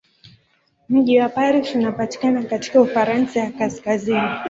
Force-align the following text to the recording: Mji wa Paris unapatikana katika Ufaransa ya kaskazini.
Mji 0.89 1.19
wa 1.19 1.29
Paris 1.29 1.75
unapatikana 1.75 2.43
katika 2.43 2.81
Ufaransa 2.81 3.39
ya 3.39 3.51
kaskazini. 3.51 4.29